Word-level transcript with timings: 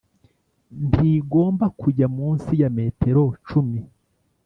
ntigomba 0.87 1.65
kujya 1.79 2.07
munsi 2.17 2.51
ya 2.61 2.69
metero 2.77 3.21
cumi 3.47 3.79